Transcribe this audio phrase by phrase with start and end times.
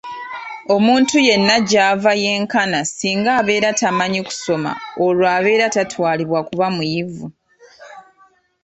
[0.75, 4.71] Omuntu yenna gy’ava yenkana singa abeera tamanyi kusoma
[5.05, 7.27] olwo abeera tatwalibwa kuba muyivu.